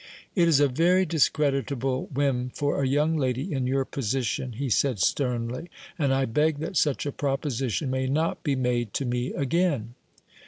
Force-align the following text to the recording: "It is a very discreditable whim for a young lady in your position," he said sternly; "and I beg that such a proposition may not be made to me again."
"It 0.33 0.47
is 0.47 0.59
a 0.59 0.67
very 0.67 1.05
discreditable 1.05 2.09
whim 2.11 2.49
for 2.55 2.81
a 2.81 2.87
young 2.87 3.17
lady 3.17 3.53
in 3.53 3.67
your 3.67 3.85
position," 3.85 4.53
he 4.53 4.67
said 4.67 4.97
sternly; 4.97 5.69
"and 5.99 6.11
I 6.11 6.25
beg 6.25 6.57
that 6.57 6.75
such 6.75 7.05
a 7.05 7.11
proposition 7.11 7.91
may 7.91 8.07
not 8.07 8.41
be 8.41 8.55
made 8.55 8.95
to 8.95 9.05
me 9.05 9.31
again." 9.31 9.93